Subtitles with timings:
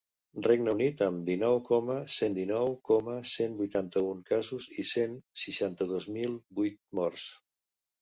[0.45, 6.39] Regne Unit, amb dinou coma cent dinou coma cent vuitanta-un casos i cent seixanta-dos mil
[6.63, 7.33] vuit morts.